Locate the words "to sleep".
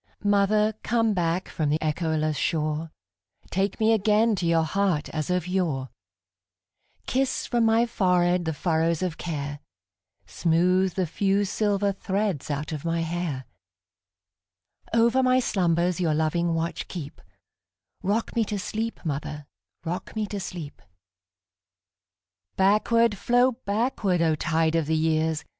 18.45-18.99, 20.25-20.81